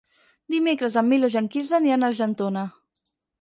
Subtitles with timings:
[0.53, 2.65] Dimecres en Milos i en Quirze aniran a Argentona.